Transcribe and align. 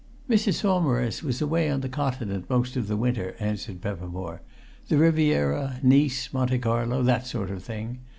"Mrs. 0.27 0.55
Saumarez 0.55 1.21
was 1.21 1.43
away 1.43 1.69
on 1.69 1.81
the 1.81 1.87
Continent 1.87 2.49
most 2.49 2.75
of 2.75 2.87
the 2.87 2.97
winter," 2.97 3.35
answered 3.39 3.81
Peppermore. 3.83 4.41
"The 4.87 4.97
Riviera, 4.97 5.79
Nice, 5.83 6.33
Monte 6.33 6.57
Carlo 6.57 7.03
that 7.03 7.27
sort 7.27 7.51
of 7.51 7.63
thing. 7.63 7.99